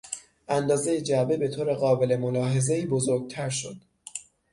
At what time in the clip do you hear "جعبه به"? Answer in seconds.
1.01-1.47